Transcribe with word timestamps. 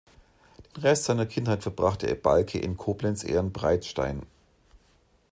Den 0.77 0.81
Rest 0.81 1.03
seiner 1.03 1.27
Kindheit 1.27 1.61
verbrachte 1.61 2.15
Balke 2.15 2.57
in 2.57 2.75
Koblenz-Ehrenbreitstein. 2.75 4.25